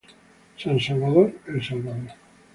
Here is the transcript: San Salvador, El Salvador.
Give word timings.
San 0.57 0.79
Salvador, 0.79 1.31
El 1.47 1.61
Salvador. 1.63 2.11